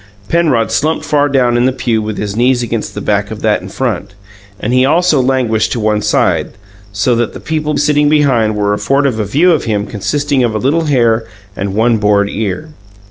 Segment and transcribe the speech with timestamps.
[0.29, 3.61] Penrod slumped far down in the pew with his knees against the back of that
[3.61, 4.15] in front,
[4.59, 6.53] and he also languished to one side,
[6.91, 10.57] so that the people sitting behind were afforded a view of him consisting of a
[10.57, 11.25] little hair
[11.55, 12.69] and one bored ear.